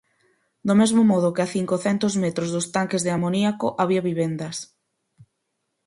[0.67, 4.57] Do mesmo modo que a cincocentos metros dos tanques de amoníaco había vivendas.